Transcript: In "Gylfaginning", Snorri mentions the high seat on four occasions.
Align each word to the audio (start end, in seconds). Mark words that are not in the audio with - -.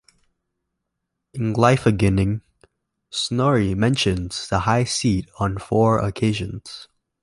In 1.31 1.53
"Gylfaginning", 1.53 2.41
Snorri 3.11 3.75
mentions 3.75 4.47
the 4.47 4.61
high 4.61 4.83
seat 4.83 5.29
on 5.37 5.59
four 5.59 5.99
occasions. 5.99 6.87